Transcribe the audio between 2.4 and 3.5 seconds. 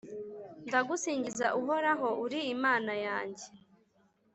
Imana yanjye,